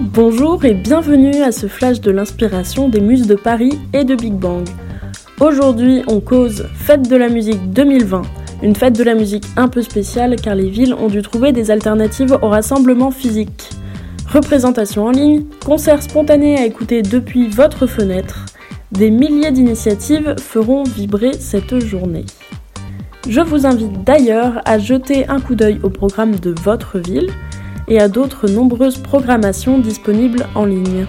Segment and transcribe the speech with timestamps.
[0.00, 4.32] Bonjour et bienvenue à ce flash de l'inspiration des muses de Paris et de Big
[4.34, 4.66] Bang.
[5.38, 8.22] Aujourd'hui, on cause Fête de la musique 2020,
[8.64, 11.70] une fête de la musique un peu spéciale car les villes ont dû trouver des
[11.70, 13.70] alternatives au rassemblement physique.
[14.32, 18.46] Représentation en ligne, concerts spontanés à écouter depuis votre fenêtre,
[18.90, 22.24] des milliers d'initiatives feront vibrer cette journée.
[23.28, 27.28] Je vous invite d'ailleurs à jeter un coup d'œil au programme de votre ville
[27.86, 31.04] et à d'autres nombreuses programmations disponibles en ligne.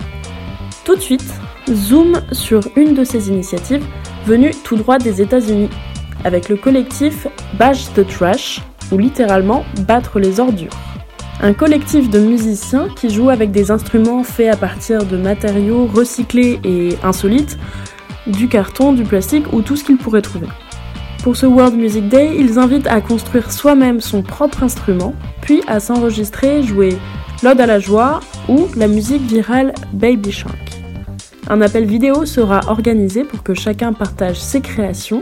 [0.84, 1.34] Tout de suite,
[1.72, 3.86] zoom sur une de ces initiatives
[4.26, 5.70] venues tout droit des États-Unis,
[6.26, 7.26] avec le collectif
[7.58, 8.62] Bash the Trash,
[8.92, 10.76] ou littéralement battre les ordures.
[11.42, 16.60] Un collectif de musiciens qui jouent avec des instruments faits à partir de matériaux recyclés
[16.66, 17.58] et insolites,
[18.28, 20.48] du carton, du plastique ou tout ce qu'ils pourraient trouver.
[21.24, 25.82] Pour ce World Music Day, ils invitent à construire soi-même son propre instrument, puis à
[25.82, 26.98] s'enregistrer, jouer
[27.44, 30.82] l'Ode à la joie ou la musique virale Baby Shark.
[31.50, 35.22] Un appel vidéo sera organisé pour que chacun partage ses créations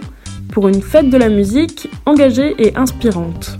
[0.52, 3.58] pour une fête de la musique engagée et inspirante.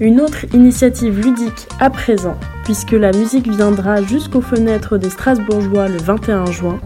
[0.00, 5.98] Une autre initiative ludique à présent, puisque la musique viendra jusqu'aux fenêtres des Strasbourgeois le
[5.98, 6.80] 21 juin,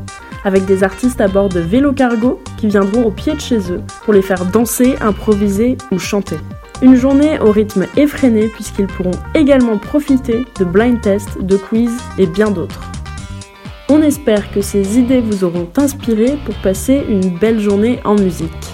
[0.44, 3.82] avec des artistes à bord de vélo cargo qui viendront au pied de chez eux
[4.04, 6.36] pour les faire danser, improviser ou chanter.
[6.82, 12.26] Une journée au rythme effréné puisqu'ils pourront également profiter de blind tests, de quiz et
[12.26, 12.90] bien d'autres.
[13.88, 18.73] On espère que ces idées vous auront inspiré pour passer une belle journée en musique.